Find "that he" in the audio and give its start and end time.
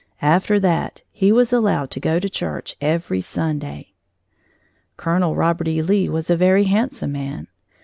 0.59-1.31